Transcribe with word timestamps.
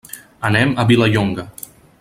Anem 0.49 0.73
a 0.83 0.87
Vilallonga. 0.93 1.47